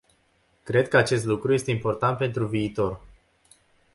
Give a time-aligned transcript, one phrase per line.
[0.63, 2.99] Cred că acest lucru este important pentru viitor.